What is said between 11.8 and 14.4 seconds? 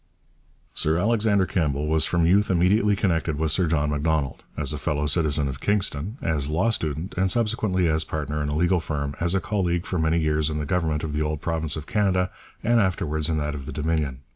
Canada and afterwards in that of the Dominion.